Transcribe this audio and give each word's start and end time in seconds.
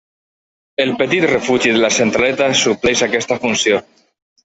El 0.85 0.93
petit 1.01 1.27
Refugi 1.31 1.75
de 1.77 1.83
la 1.85 1.93
Centraleta 1.99 2.51
supleix 2.65 3.07
aquesta 3.11 3.43
funció. 3.47 3.87